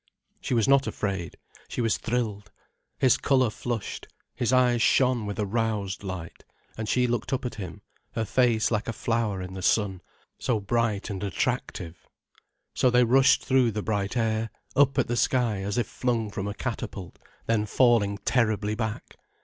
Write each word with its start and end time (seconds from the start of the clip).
She 0.39 0.55
was 0.55 0.67
not 0.67 0.87
afraid, 0.87 1.37
she 1.67 1.79
was 1.79 1.99
thrilled. 1.99 2.49
His 2.97 3.17
colour 3.17 3.51
flushed, 3.51 4.07
his 4.33 4.51
eyes 4.51 4.81
shone 4.81 5.27
with 5.27 5.37
a 5.37 5.45
roused 5.45 6.01
light, 6.03 6.43
and 6.75 6.89
she 6.89 7.05
looked 7.05 7.31
up 7.31 7.45
at 7.45 7.53
him, 7.53 7.83
her 8.13 8.25
face 8.25 8.71
like 8.71 8.87
a 8.87 8.93
flower 8.93 9.43
in 9.43 9.53
the 9.53 9.61
sun, 9.61 10.01
so 10.39 10.59
bright 10.59 11.11
and 11.11 11.23
attractive. 11.23 12.07
So 12.73 12.89
they 12.89 13.03
rushed 13.03 13.45
through 13.45 13.73
the 13.73 13.83
bright 13.83 14.17
air, 14.17 14.49
up 14.75 14.97
at 14.97 15.05
the 15.07 15.15
sky 15.15 15.61
as 15.61 15.77
if 15.77 15.85
flung 15.85 16.31
from 16.31 16.47
a 16.47 16.55
catapult, 16.55 17.19
then 17.45 17.67
falling 17.67 18.17
terribly 18.25 18.73
back. 18.73 19.17